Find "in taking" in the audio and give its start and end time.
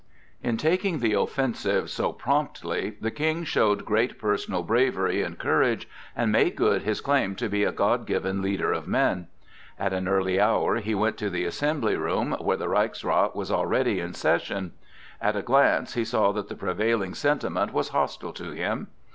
0.41-0.97